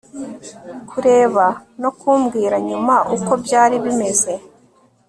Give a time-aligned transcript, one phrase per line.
[0.89, 1.45] Kureba
[1.81, 4.33] no kumbwira nyuma uko byari bimeze